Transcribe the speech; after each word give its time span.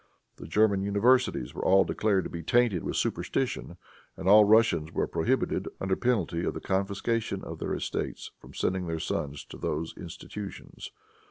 The 0.37 0.47
German 0.47 0.81
universities 0.81 1.53
were 1.53 1.63
all 1.63 1.83
declared 1.83 2.23
to 2.23 2.29
be 2.31 2.41
tainted 2.41 2.83
with 2.83 2.95
superstition, 2.95 3.77
and 4.17 4.27
all 4.27 4.45
Russians 4.45 4.91
were 4.91 5.05
prohibited, 5.05 5.67
under 5.79 5.95
penalty 5.95 6.43
of 6.43 6.55
the 6.55 6.59
confiscation 6.59 7.43
of 7.43 7.59
their 7.59 7.75
estates, 7.75 8.31
from 8.39 8.55
sending 8.55 8.87
their 8.87 8.97
sons 8.99 9.45
to 9.45 9.59
those 9.59 9.93
institutions. 9.95 10.89